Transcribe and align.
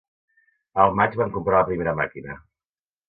Al 0.85 0.95
maig 0.99 1.19
van 1.21 1.35
comprar 1.35 1.61
la 1.61 1.67
primera 1.69 1.97
màquina. 2.01 2.39